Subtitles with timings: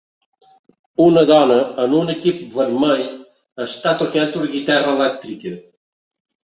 [1.05, 3.05] Una dona en un equip vermell
[3.69, 5.59] està tocant una guitarra elèctrica